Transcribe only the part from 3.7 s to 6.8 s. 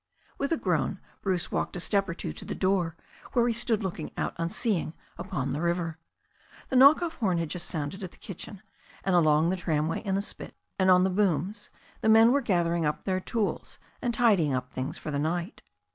looking out unseeing upon the river. The